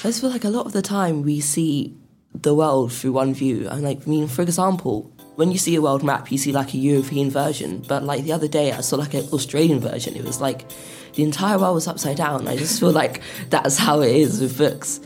[0.00, 1.94] I just feel like a lot of the time we see
[2.34, 3.68] the world through one view.
[3.68, 6.72] And like, I mean, for example, when you see a world map, you see like
[6.72, 7.84] a European version.
[7.86, 10.16] But like the other day, I saw like an Australian version.
[10.16, 10.64] It was like
[11.12, 12.48] the entire world was upside down.
[12.48, 15.00] I just feel like that's how it is with books.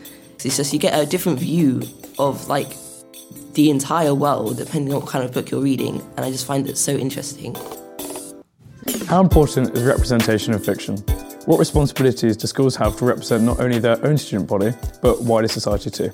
[0.45, 1.83] It's just you get a different view
[2.21, 2.77] of like
[3.55, 6.03] the entire world depending on what kind of book you're reading.
[6.17, 7.57] And I just find it so interesting.
[9.09, 11.03] How important is representation in fiction?
[11.47, 14.73] What responsibilities do schools have to represent not only their own student body,
[15.03, 16.09] but wider society too?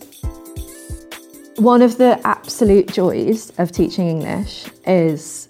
[1.57, 5.49] One of the absolute joys of teaching English is,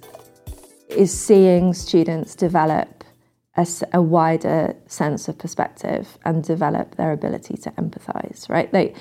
[0.90, 3.04] is seeing students develop
[3.56, 8.70] a, a wider sense of perspective and develop their ability to empathise, right?
[8.70, 8.92] They,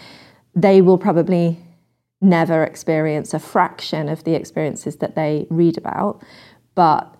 [0.56, 1.60] they will probably
[2.22, 6.24] never experience a fraction of the experiences that they read about,
[6.74, 7.19] but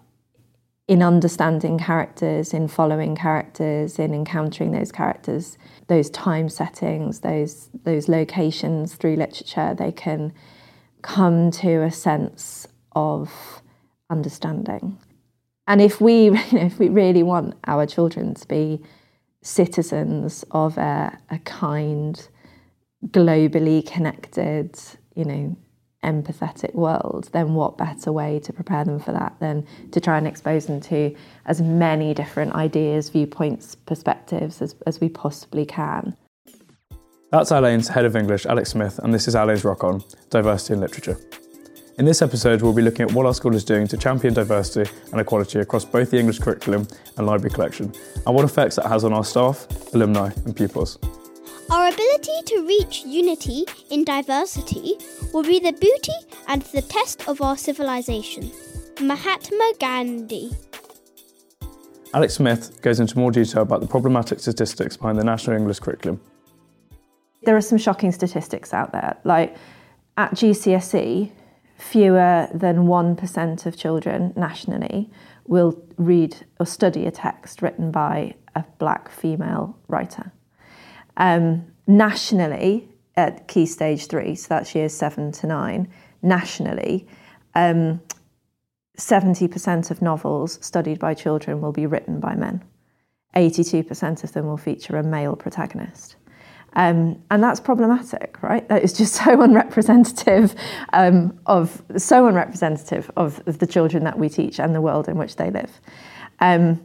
[0.90, 8.10] in understanding characters, in following characters, in encountering those characters, those time settings, those those
[8.10, 10.34] locations through literature, they can
[11.04, 13.62] come to a sense of
[14.10, 14.98] understanding.
[15.68, 18.82] And if we, you know, if we really want our children to be
[19.44, 22.28] citizens of a, a kind,
[23.06, 24.76] globally connected,
[25.14, 25.56] you know,
[26.04, 30.28] empathetic world, then what better way to prepare them for that than to try and
[30.28, 36.16] expose them to as many different ideas, viewpoints, perspectives as, as we possibly can.
[37.32, 40.80] That's Alleyn's Head of English, Alex Smith, and this is Alleyn's ROCCK On, Diversity in
[40.80, 41.18] Literature.
[42.00, 44.90] In this episode, we'll be looking at what our school is doing to champion diversity
[45.12, 47.94] and equality across both the English curriculum and library collection,
[48.26, 50.98] and what effects that has on our staff, alumni, and pupils.
[51.72, 54.96] Our ability to reach unity in diversity
[55.32, 56.14] will be the beauty
[56.48, 58.52] and the test of our civilization.
[59.00, 60.50] Mahatma Gandhi.
[62.16, 66.20] Alex Smith goes into more detail about the problematic statistics behind the National English curriculum.
[67.44, 69.18] There are some shocking statistics out there.
[69.24, 69.56] Like
[70.18, 71.30] at GCSE,
[71.78, 75.12] fewer than 1% of children nationally
[75.46, 80.32] will read or study a text written by a black female writer.
[81.20, 85.88] Um, nationally, at key stage three, so that's years seven to nine,
[86.22, 87.08] nationally,
[87.56, 88.02] um,
[88.98, 92.64] 70% of novels studied by children will be written by men.
[93.36, 96.16] 82% of them will feature a male protagonist.
[96.74, 98.68] Um, and that's problematic, right?
[98.70, 100.56] That is just so unrepresentative
[100.94, 105.18] um, of so unrepresentative of, of, the children that we teach and the world in
[105.18, 105.72] which they live.
[106.40, 106.82] Um,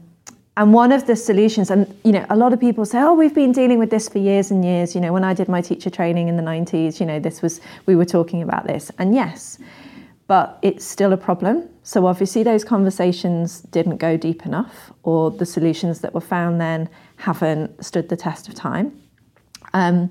[0.57, 3.35] and one of the solutions, and you know, a lot of people say, "Oh, we've
[3.35, 5.91] been dealing with this for years and years." You know, when I did my teacher
[5.91, 9.59] training in the '90s, you know, this was we were talking about this, and yes,
[10.29, 11.69] but it's still a problem.
[11.83, 16.89] So obviously, those conversations didn't go deep enough, or the solutions that were found then
[17.17, 18.93] haven't stood the test of time.
[19.73, 20.11] Um,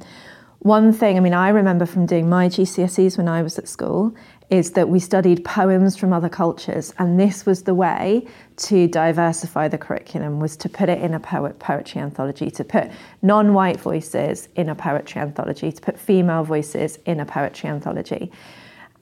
[0.60, 4.16] one thing, I mean, I remember from doing my GCSEs when I was at school,
[4.50, 9.68] is that we studied poems from other cultures and this was the way to diversify
[9.68, 12.90] the curriculum was to put it in a poet poetry anthology to put
[13.22, 18.32] non-white voices in a poetry anthology to put female voices in a poetry anthology.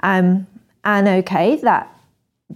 [0.02, 0.48] Um,
[0.84, 1.96] and okay that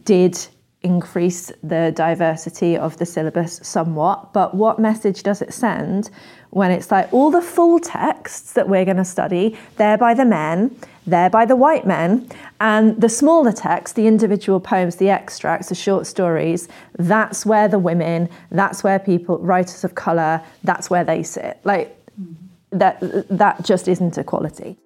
[0.04, 0.38] did
[0.82, 6.12] increase the diversity of the syllabus somewhat but what message does it send
[6.52, 10.26] when it's like all the full texts that we're going to study they're by the
[10.26, 10.76] men
[11.06, 12.30] there by the white men.
[12.60, 16.68] And the smaller text, the individual poems, the extracts, the short stories,
[16.98, 21.60] that's where the women, that's where people, writers of colour, that's where they sit.
[21.64, 22.78] Like, mm-hmm.
[22.78, 23.00] that,
[23.30, 24.78] that just isn't equality.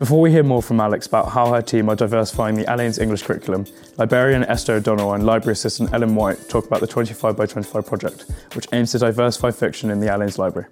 [0.00, 3.22] Before we hear more from Alex about how her team are diversifying the Alleyn's English
[3.22, 3.66] curriculum,
[3.98, 8.24] librarian Esther O'Donnell and library assistant Ellen White talk about the 25 by 25 project,
[8.54, 10.68] which aims to diversify fiction in the Alleyn's library.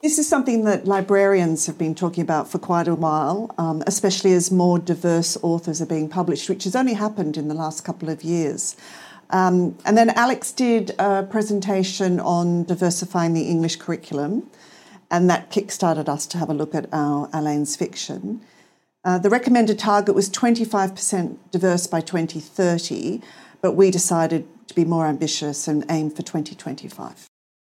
[0.00, 4.32] This is something that librarians have been talking about for quite a while, um, especially
[4.32, 8.08] as more diverse authors are being published, which has only happened in the last couple
[8.08, 8.76] of years.
[9.30, 14.48] Um, and then Alex did a presentation on diversifying the English curriculum,
[15.10, 18.40] and that kickstarted us to have a look at our Alleyn's fiction.
[19.04, 23.20] Uh, the recommended target was 25% diverse by 2030,
[23.60, 27.26] but we decided to be more ambitious and aim for 2025.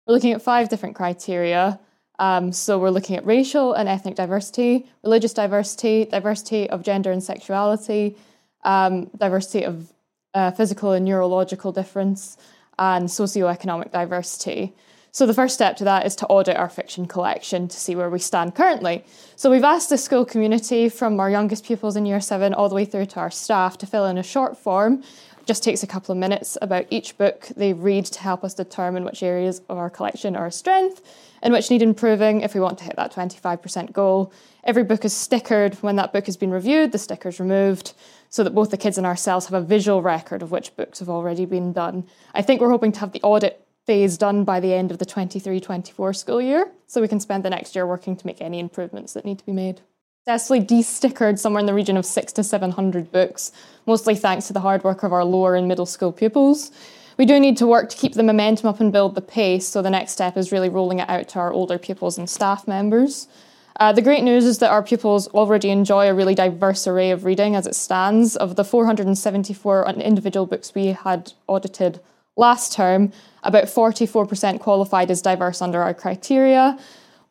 [0.06, 1.80] We're looking at five different criteria
[2.20, 7.22] um, so we're looking at racial and ethnic diversity, religious diversity, diversity of gender and
[7.22, 8.14] sexuality,
[8.62, 9.90] um, diversity of
[10.34, 12.36] uh, physical and neurological difference,
[12.78, 14.74] and socioeconomic diversity.
[15.12, 18.10] So the first step to that is to audit our fiction collection to see where
[18.10, 19.02] we stand currently.
[19.34, 22.74] So we've asked the school community from our youngest pupils in year seven all the
[22.74, 25.02] way through to our staff to fill in a short form
[25.50, 29.02] just takes a couple of minutes about each book they read to help us determine
[29.04, 31.02] which areas of our collection are a strength
[31.42, 34.32] and which need improving if we want to hit that 25% goal.
[34.62, 35.74] Every book is stickered.
[35.82, 37.94] When that book has been reviewed, the sticker's removed
[38.28, 41.08] so that both the kids and ourselves have a visual record of which books have
[41.08, 42.06] already been done.
[42.32, 45.04] I think we're hoping to have the audit phase done by the end of the
[45.04, 48.60] 23 24 school year so we can spend the next year working to make any
[48.60, 49.80] improvements that need to be made
[50.26, 53.52] successfully de-stickered somewhere in the region of six to 700 books,
[53.86, 56.70] mostly thanks to the hard work of our lower and middle school pupils.
[57.16, 59.80] We do need to work to keep the momentum up and build the pace, so
[59.80, 63.28] the next step is really rolling it out to our older pupils and staff members.
[63.76, 67.24] Uh, the great news is that our pupils already enjoy a really diverse array of
[67.24, 68.36] reading as it stands.
[68.36, 71.98] Of the 474 individual books we had audited
[72.36, 73.10] last term,
[73.42, 76.78] about 44% qualified as diverse under our criteria,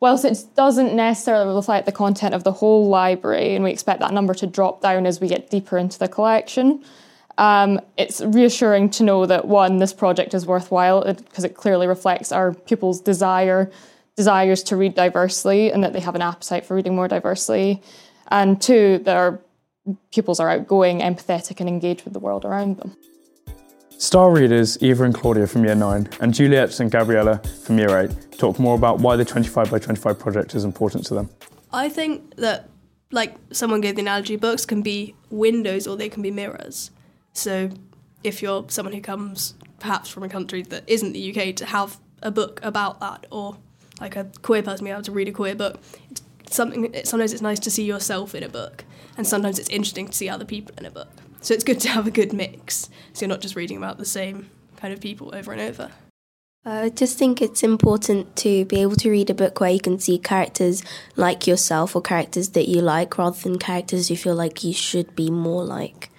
[0.00, 4.12] whilst it doesn't necessarily reflect the content of the whole library, and we expect that
[4.12, 6.82] number to drop down as we get deeper into the collection,
[7.38, 12.32] um, it's reassuring to know that one, this project is worthwhile because it clearly reflects
[12.32, 13.70] our pupils' desire
[14.16, 17.82] desires to read diversely and that they have an appetite for reading more diversely,
[18.28, 19.40] and two, that our
[20.12, 22.96] pupils are outgoing, empathetic, and engaged with the world around them.
[24.00, 28.38] Star readers Eva and Claudia from Year 9 and Juliet and Gabriella from Year 8
[28.38, 31.28] talk more about why the 25 by 25 project is important to them.
[31.70, 32.70] I think that,
[33.12, 36.90] like someone gave the analogy, books can be windows or they can be mirrors.
[37.34, 37.68] So
[38.24, 42.00] if you're someone who comes perhaps from a country that isn't the UK, to have
[42.22, 43.58] a book about that or
[44.00, 45.78] like a queer person being able to read a queer book,
[46.10, 46.90] it's something.
[47.04, 48.82] Sometimes it's nice to see yourself in a book,
[49.18, 51.10] and sometimes it's interesting to see other people in a book.
[51.42, 54.04] So it's good to have a good mix, so you're not just reading about the
[54.04, 55.90] same kind of people over and over.
[56.64, 59.98] I just think it's important to be able to read a book where you can
[59.98, 60.82] see characters
[61.16, 65.16] like yourself or characters that you like rather than characters you feel like you should
[65.16, 66.10] be more like.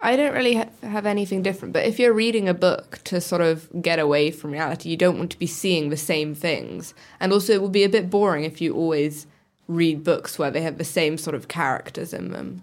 [0.00, 3.42] I don't really ha- have anything different, but if you're reading a book to sort
[3.42, 6.94] of get away from reality, you don't want to be seeing the same things.
[7.20, 9.26] And also, it would be a bit boring if you always
[9.68, 12.62] read books where they have the same sort of characters in them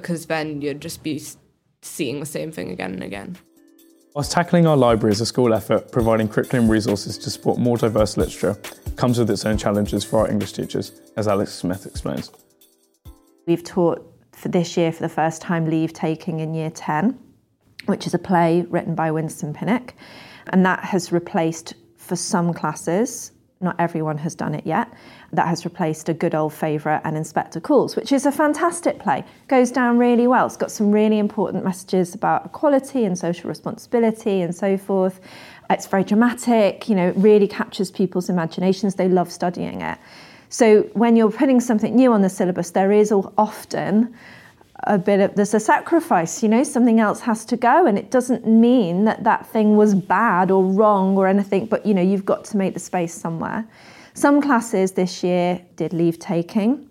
[0.00, 1.22] because then you'd just be
[1.80, 3.36] seeing the same thing again and again.
[4.14, 8.16] Whilst tackling our library as a school effort, providing curriculum resources to support more diverse
[8.16, 8.58] literature
[8.96, 12.30] comes with its own challenges for our English teachers, as Alex Smith explains.
[13.46, 17.18] We've taught for this year for the first time Leave Taking in Year 10,
[17.86, 19.94] which is a play written by Winsome Pinnock,
[20.48, 24.92] and that has replaced for some classes not everyone has done it yet.
[25.32, 29.24] That has replaced a good old favourite and Inspector Calls, which is a fantastic play.
[29.48, 30.46] Goes down really well.
[30.46, 35.20] It's got some really important messages about equality and social responsibility and so forth.
[35.70, 38.94] It's very dramatic, you know, it really captures people's imaginations.
[38.94, 39.98] They love studying it.
[40.48, 44.14] So when you're putting something new on the syllabus, there is often
[44.84, 48.10] a bit of there's a sacrifice you know something else has to go and it
[48.10, 52.26] doesn't mean that that thing was bad or wrong or anything but you know you've
[52.26, 53.66] got to make the space somewhere
[54.14, 56.88] some classes this year did leave taking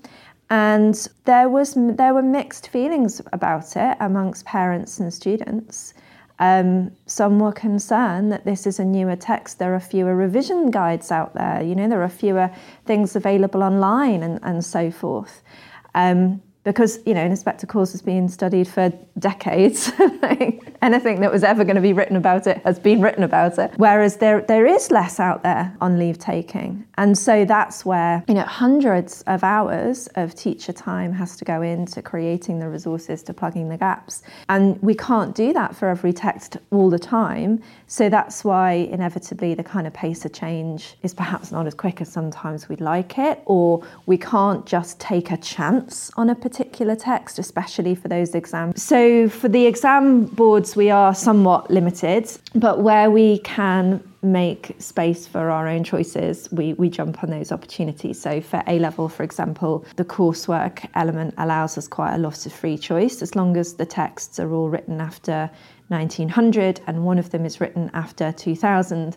[0.50, 5.94] and there was there were mixed feelings about it amongst parents and students
[6.40, 9.58] um, some were concerned that this is a newer text.
[9.58, 11.64] There are fewer revision guides out there.
[11.64, 12.52] You know, there are fewer
[12.86, 15.42] things available online and, and so forth.
[15.94, 19.92] Um, because you know Inspector Calls has been studied for decades.
[20.86, 23.72] Anything that was ever going to be written about it has been written about it.
[23.78, 28.36] Whereas there there is less out there on leave taking, and so that's where you
[28.36, 33.34] know hundreds of hours of teacher time has to go into creating the resources to
[33.34, 37.62] plugging the gaps, and we can't do that for every text all the time.
[37.88, 42.02] So that's why inevitably the kind of pace of change is perhaps not as quick
[42.02, 46.86] as sometimes we'd like it, or we can't just take a chance on a particular
[46.86, 48.84] particular text, especially for those exams.
[48.84, 55.28] So for the exam boards, we are somewhat limited, but where we can make space
[55.28, 58.20] for our own choices, we, we jump on those opportunities.
[58.20, 62.54] So for A level, for example, the coursework element allows us quite a lot of
[62.54, 65.50] free choice as long as the texts are all written after
[65.90, 69.16] 1900 and one of them is written after 2000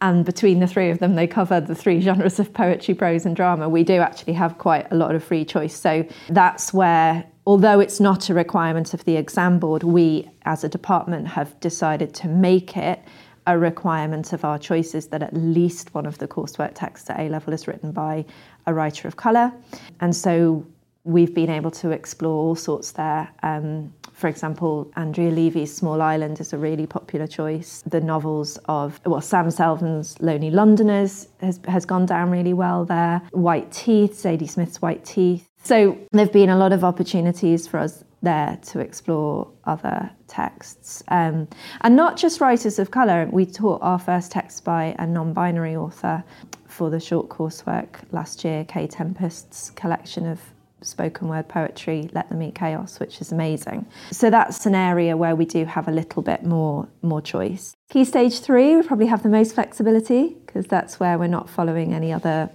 [0.00, 3.34] and between the three of them they cover the three genres of poetry prose and
[3.34, 7.80] drama we do actually have quite a lot of free choice so that's where although
[7.80, 12.28] it's not a requirement of the exam board we as a department have decided to
[12.28, 13.00] make it
[13.46, 17.28] a requirement of our choices that at least one of the coursework texts at A
[17.28, 18.24] level is written by
[18.66, 19.52] a writer of colour.
[20.00, 20.66] And so
[21.04, 23.30] we've been able to explore all sorts there.
[23.42, 27.82] Um, for example, Andrea Levy's Small Island is a really popular choice.
[27.86, 33.20] The novels of, well, Sam Selvon's Lonely Londoners has, has gone down really well there.
[33.32, 38.04] White Teeth, Zadie Smith's White Teeth, So there've been a lot of opportunities for us
[38.22, 41.02] there to explore other texts.
[41.08, 41.48] Um,
[41.80, 43.28] and not just writers of colour.
[43.32, 46.22] We taught our first text by a non binary author
[46.66, 50.40] for the short coursework last year, Kae Tempest's collection of
[50.82, 53.86] spoken word poetry, Let Them Eat Chaos, which is amazing.
[54.10, 57.74] So that's an area where we do have a little bit more, more choice.
[57.88, 61.94] Key stage three, we probably have the most flexibility because that's where we're not following
[61.94, 62.50] any other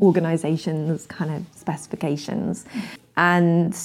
[0.00, 2.64] organisations' kind of specifications.
[3.16, 3.76] And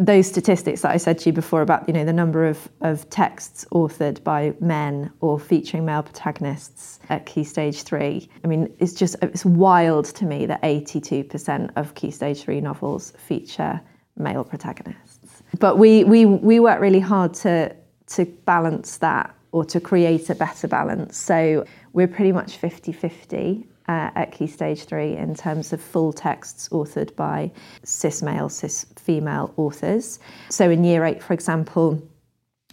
[0.00, 3.08] those statistics that I said to you before about you know the number of, of
[3.10, 8.94] texts authored by men or featuring male protagonists at Key Stage Three, I mean it's
[8.94, 13.80] just it's wild to me that 82% of Key Stage Three novels feature
[14.16, 15.42] male protagonists.
[15.58, 17.76] But we we we work really hard to
[18.08, 21.16] to balance that or to create a better balance.
[21.16, 26.68] So we're pretty much 50-50 uh, at Key Stage 3 in terms of full texts
[26.68, 27.50] authored by
[27.82, 30.20] cis male, cis female authors.
[30.48, 32.00] So in Year 8, for example,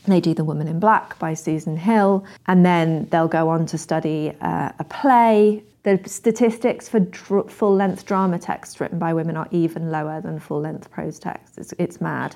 [0.06, 3.80] they do The Woman in Black by Susan Hill, and then they'll go on to
[3.80, 5.64] study uh, a play.
[5.82, 10.40] The statistics for dr- full length drama texts written by women are even lower than
[10.40, 11.58] full length prose texts.
[11.58, 12.36] It's, it's mad.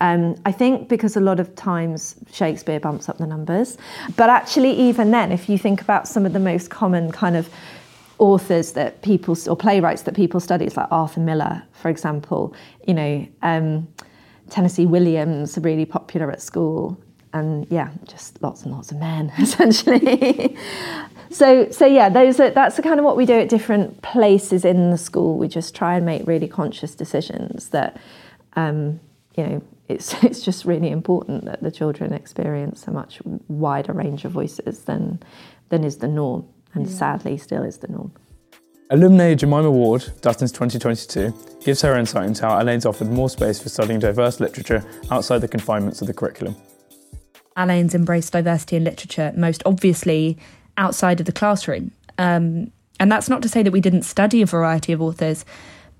[0.00, 3.78] Um, I think because a lot of times Shakespeare bumps up the numbers.
[4.16, 7.48] But actually, even then, if you think about some of the most common kind of
[8.18, 10.64] authors that people or playwrights that people study.
[10.64, 12.54] It's like Arthur Miller, for example.
[12.86, 13.88] You know, um,
[14.50, 17.00] Tennessee Williams, really popular at school,
[17.32, 20.56] and yeah, just lots and lots of men essentially.
[21.30, 24.90] so, so yeah, those are that's kind of what we do at different places in
[24.90, 25.38] the school.
[25.38, 28.00] We just try and make really conscious decisions that,
[28.54, 29.00] um,
[29.36, 29.62] you know.
[29.88, 34.80] It's, it's just really important that the children experience a much wider range of voices
[34.80, 35.22] than,
[35.70, 36.46] than is the norm
[36.78, 36.96] and yeah.
[36.96, 38.12] sadly still is the norm.
[38.90, 43.68] Alumni Jemima Ward, Dutton's 2022, gives her insight into how Alleyn's offered more space for
[43.68, 46.56] studying diverse literature outside the confinements of the curriculum.
[47.56, 50.38] Alleyn's embraced diversity in literature most obviously
[50.78, 51.90] outside of the classroom.
[52.16, 55.44] Um, and that's not to say that we didn't study a variety of authors,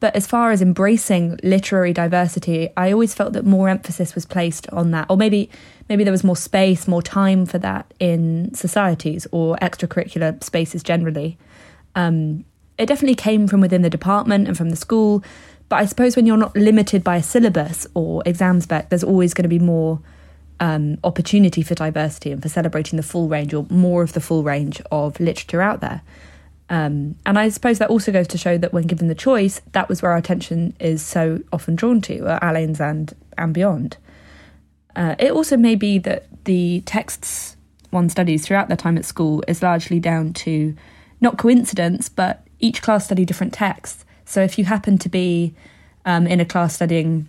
[0.00, 4.69] but as far as embracing literary diversity, I always felt that more emphasis was placed
[4.71, 5.50] on that, or maybe
[5.88, 11.38] maybe there was more space, more time for that in societies or extracurricular spaces generally.
[11.95, 12.45] Um,
[12.76, 15.25] it definitely came from within the department and from the school,
[15.69, 19.35] but I suppose when you're not limited by a syllabus or exam spec, there's always
[19.35, 20.00] going to be more
[20.61, 24.43] um, opportunity for diversity and for celebrating the full range or more of the full
[24.43, 26.02] range of literature out there.
[26.71, 29.89] Um, and I suppose that also goes to show that when given the choice, that
[29.89, 33.97] was where our attention is so often drawn to, at Alleyn's and, and beyond.
[34.95, 37.57] Uh, it also may be that the texts
[37.91, 40.77] one studies throughout their time at school is largely down to
[41.21, 44.05] not coincidence, but each class study different texts.
[44.25, 45.55] So if you happen to be
[46.05, 47.29] um, in a class studying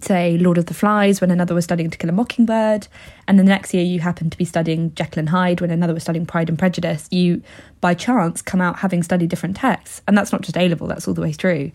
[0.00, 2.88] say Lord of the Flies when another was studying To Kill a Mockingbird,
[3.28, 5.94] and then the next year you happen to be studying Jekyll and Hyde when another
[5.94, 7.42] was studying Pride and Prejudice, you
[7.80, 11.06] by chance come out having studied different texts, and that's not just A level; that's
[11.06, 11.72] all the way through.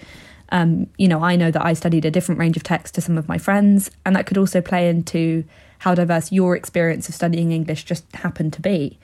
[0.49, 3.17] Um, you know, I know that I studied a different range of texts to some
[3.17, 5.43] of my friends, and that could also play into
[5.79, 8.97] how diverse your experience of studying English just happened to be.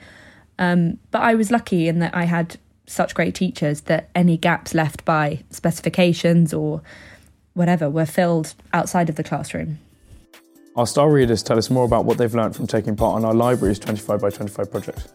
[0.58, 4.74] Um, but I was lucky in that I had such great teachers that any gaps
[4.74, 6.82] left by specifications or
[7.54, 9.78] whatever were filled outside of the classroom.
[10.76, 13.34] Our star readers tell us more about what they've learned from taking part in our
[13.34, 15.08] library's 25 by 25 project.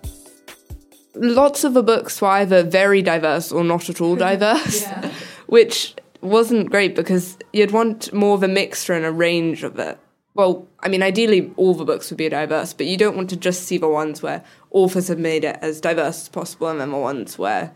[1.16, 5.12] Lots of the books were either very diverse or not at all diverse, yeah.
[5.48, 9.98] which wasn't great because you'd want more of a mixture and a range of it.
[10.34, 13.36] Well, I mean, ideally all the books would be diverse, but you don't want to
[13.36, 16.92] just see the ones where authors have made it as diverse as possible and then
[16.92, 17.74] the ones where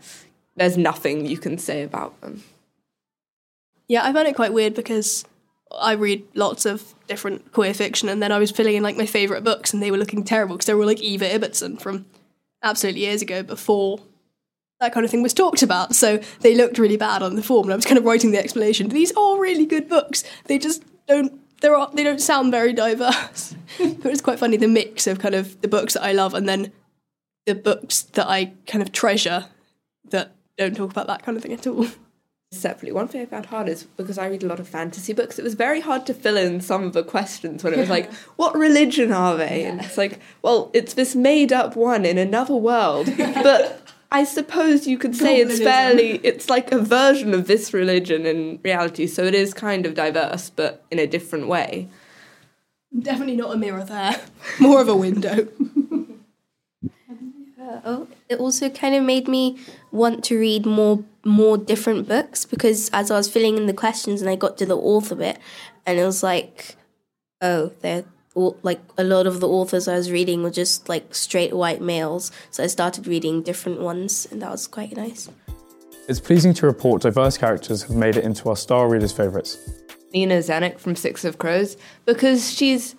[0.56, 2.42] there's nothing you can say about them.
[3.88, 5.24] Yeah, I found it quite weird because
[5.70, 9.06] I read lots of different queer fiction, and then I was filling in like my
[9.06, 12.06] favourite books, and they were looking terrible because they were like Eva Ibbotson from
[12.62, 14.00] absolutely years ago before
[14.80, 15.94] that kind of thing was talked about.
[15.94, 18.38] So they looked really bad on the form, and I was kind of writing the
[18.38, 18.88] explanation.
[18.88, 20.24] These are really good books.
[20.46, 21.40] They just don't.
[21.60, 23.54] There are, they don't sound very diverse.
[23.78, 26.48] but it's quite funny the mix of kind of the books that I love and
[26.48, 26.72] then
[27.46, 29.46] the books that I kind of treasure
[30.10, 31.86] that don't talk about that kind of thing at all
[32.56, 32.92] separately.
[32.92, 35.42] One thing I found hard is because I read a lot of fantasy books, it
[35.42, 38.54] was very hard to fill in some of the questions when it was like, what
[38.56, 39.62] religion are they?
[39.62, 39.68] Yeah.
[39.70, 43.12] And it's like, well, it's this made up one in another world.
[43.16, 43.80] but
[44.10, 48.60] I suppose you could say it's fairly, it's like a version of this religion in
[48.62, 49.06] reality.
[49.06, 51.88] So it is kind of diverse, but in a different way.
[52.96, 54.20] Definitely not a mirror there,
[54.60, 55.48] more of a window.
[57.64, 59.58] Uh, oh, it also kind of made me
[59.90, 64.20] want to read more more different books because as I was filling in the questions
[64.20, 65.38] and I got to the author bit,
[65.86, 66.76] and it was like,
[67.40, 68.04] oh, they're
[68.34, 71.80] all, like a lot of the authors I was reading were just like straight white
[71.80, 72.30] males.
[72.50, 75.30] So I started reading different ones, and that was quite nice.
[76.06, 79.56] It's pleasing to report diverse characters have made it into our star readers' favourites.
[80.12, 82.94] Nina Zenik from Six of Crows because she's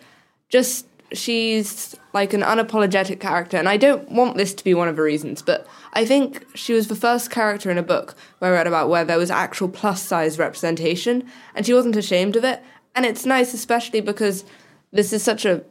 [0.50, 4.96] just she's like an unapologetic character and I don't want this to be one of
[4.96, 8.58] the reasons but I think she was the first character in a book where I
[8.58, 12.62] read about where there was actual plus size representation and she wasn't ashamed of it.
[12.96, 14.44] And it's nice especially because
[14.92, 15.64] this is such a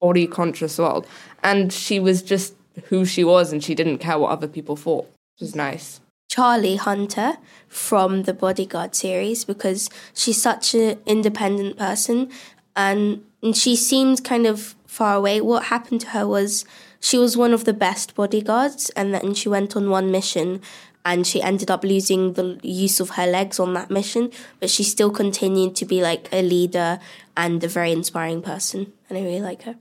[0.00, 1.06] body conscious world
[1.42, 5.04] and she was just who she was and she didn't care what other people thought
[5.04, 6.00] which was nice.
[6.28, 7.34] Charley Hunter
[7.68, 12.30] from the Bodyguard series because she's such an independent person
[12.76, 15.40] and, and she seemed kind of far away.
[15.40, 16.64] What happened to her was
[17.00, 20.60] she was one of the best bodyguards and then she went on one mission
[21.04, 24.30] and she ended up losing the use of her legs on that mission,
[24.60, 27.00] but she still continued to be like a leader
[27.36, 29.76] and a very inspiring person and I really like her.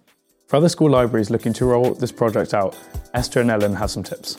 [0.47, 2.77] For other school libraries looking to roll this project out,
[3.13, 4.37] Esther and Ellen have some tips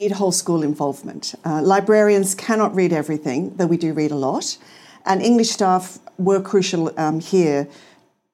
[0.00, 1.34] need whole school involvement.
[1.44, 4.56] Uh, librarians cannot read everything, though we do read a lot,
[5.04, 7.68] and English staff were crucial um, here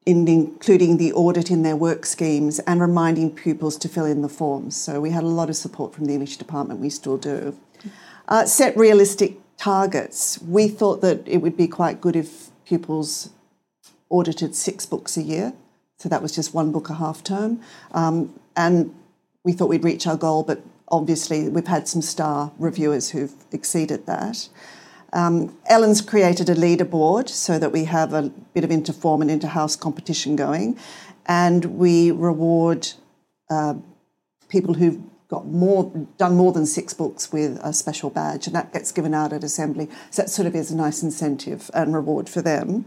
[0.07, 4.29] in including the audit in their work schemes and reminding pupils to fill in the
[4.29, 4.77] forms.
[4.77, 7.59] So we had a lot of support from the English department, we still do.
[8.29, 10.41] Uh, set realistic targets.
[10.43, 13.31] We thought that it would be quite good if pupils
[14.09, 15.53] audited six books a year.
[15.99, 17.61] So that was just one book a half term.
[17.93, 18.95] Um, and
[19.45, 24.07] we thought we'd reach our goal, but obviously we've had some star reviewers who've exceeded
[24.07, 24.49] that.
[25.13, 29.77] Um, Ellen's created a leaderboard so that we have a bit of interform and inter-house
[29.77, 30.79] competition going,
[31.27, 32.89] and we reward
[33.51, 33.75] uh,
[34.49, 38.73] people who've got more done more than six books with a special badge, and that
[38.73, 39.89] gets given out at assembly.
[40.11, 42.87] So that sort of is a nice incentive and reward for them.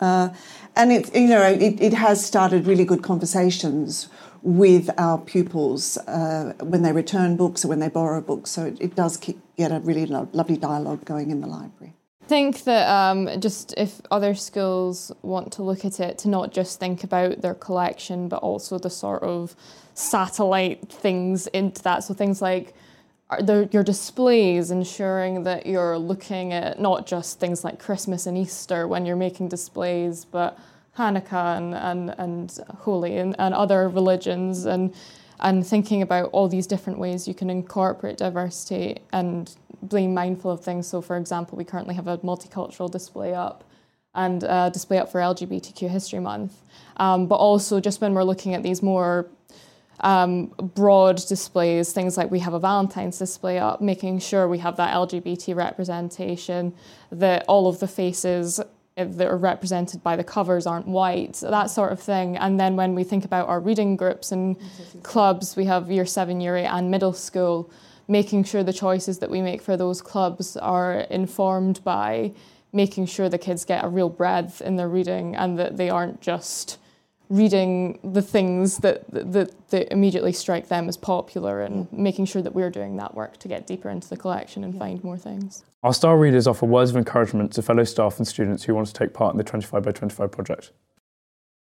[0.00, 0.30] Uh,
[0.76, 4.08] and it, you know, it, it has started really good conversations
[4.42, 8.50] with our pupils uh, when they return books or when they borrow books.
[8.50, 11.94] So it, it does keep, get a really lo- lovely dialogue going in the library.
[12.22, 16.52] I think that um, just if other schools want to look at it, to not
[16.52, 19.56] just think about their collection, but also the sort of
[19.94, 22.04] satellite things into that.
[22.04, 22.74] So things like
[23.30, 28.88] the, your displays, ensuring that you're looking at not just things like Christmas and Easter
[28.88, 30.58] when you're making displays, but
[30.96, 34.94] Hanukkah and, and, and Holi and, and other religions and
[35.40, 39.54] and thinking about all these different ways you can incorporate diversity and
[39.88, 40.86] being mindful of things.
[40.86, 43.64] So, for example, we currently have a multicultural display up
[44.14, 46.56] and a display up for LGBTQ History Month.
[46.96, 49.28] Um, but also, just when we're looking at these more
[50.00, 54.76] um, broad displays, things like we have a Valentine's display up, making sure we have
[54.76, 56.72] that LGBT representation,
[57.10, 58.60] that all of the faces
[58.96, 62.36] that are represented by the covers aren't white, that sort of thing.
[62.36, 64.56] And then when we think about our reading groups and
[65.02, 67.70] clubs, we have year seven, year eight, and middle school,
[68.08, 72.32] making sure the choices that we make for those clubs are informed by
[72.72, 76.20] making sure the kids get a real breadth in their reading and that they aren't
[76.20, 76.78] just
[77.28, 82.54] reading the things that, that, that immediately strike them as popular and making sure that
[82.54, 85.64] we're doing that work to get deeper into the collection and find more things.
[85.82, 88.94] Our star readers offer words of encouragement to fellow staff and students who want to
[88.94, 90.72] take part in the 25 by 25 project.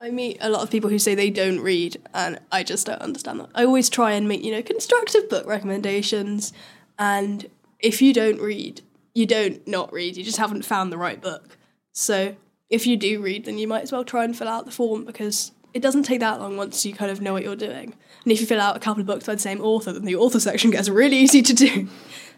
[0.00, 3.02] I meet a lot of people who say they don't read, and I just don't
[3.02, 3.50] understand that.
[3.54, 6.54] I always try and make, you know, constructive book recommendations,
[6.98, 8.80] and if you don't read,
[9.14, 11.58] you don't not read, you just haven't found the right book.
[11.92, 12.36] So
[12.70, 15.04] if you do read, then you might as well try and fill out the form
[15.04, 17.94] because it doesn't take that long once you kind of know what you're doing.
[18.24, 20.16] And if you fill out a couple of books by the same author, then the
[20.16, 21.88] author section gets really easy to do.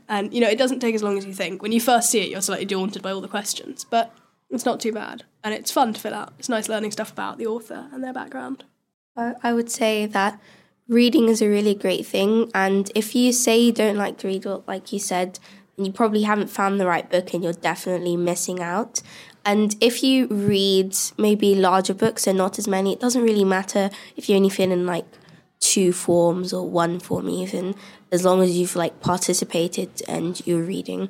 [0.09, 1.62] And you know, it doesn't take as long as you think.
[1.62, 4.14] When you first see it, you're slightly daunted by all the questions, but
[4.51, 5.25] it's not too bad.
[5.45, 6.33] And it's fun to fill out.
[6.38, 8.64] It's nice learning stuff about the author and their background.
[9.16, 10.40] I would say that
[10.88, 12.51] reading is a really great thing.
[12.55, 15.38] And if you say you don't like to read, like you said,
[15.77, 19.03] you probably haven't found the right book and you're definitely missing out.
[19.44, 23.90] And if you read maybe larger books and not as many, it doesn't really matter
[24.16, 25.05] if you're only feeling like
[25.59, 27.74] two forms or one form even,
[28.11, 31.09] as long as you've like participated and you're reading.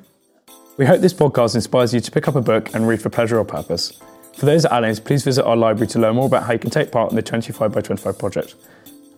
[0.77, 3.37] We hope this podcast inspires you to pick up a book and read for pleasure
[3.37, 3.93] or purpose.
[4.37, 6.71] For those at Alleyns, please visit our library to learn more about how you can
[6.71, 8.55] take part in the 25 by 25 project.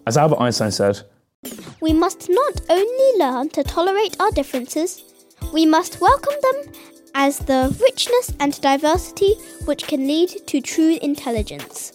[0.06, 1.02] As Albert Einstein said,
[1.80, 5.04] We must not only learn to tolerate our differences,
[5.54, 6.74] we must welcome them
[7.16, 11.94] as the richness and diversity which can lead to true intelligence.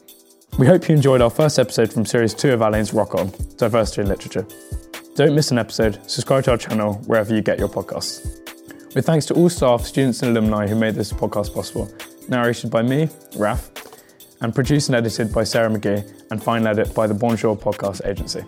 [0.59, 4.02] We hope you enjoyed our first episode from Series 2 of Alleyn's ROCCK On Diversity
[4.02, 4.46] in Literature.
[5.14, 8.38] Don't miss an episode, subscribe to our channel wherever you get your podcasts.
[8.94, 11.92] With thanks to all staff, students, and alumni who made this podcast possible.
[12.28, 13.06] Narrated by me,
[13.37, 13.68] Raph,
[14.40, 18.42] and produced and edited by Sarah Magee, and final edit by the Bonjour Podcast Agency.